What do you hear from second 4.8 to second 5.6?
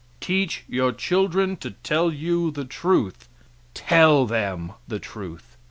the truth.